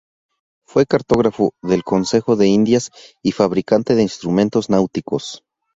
[0.65, 2.89] Fue cartógrafo del Consejo de Indias
[3.21, 5.43] y fabricante de instrumentos náuticos.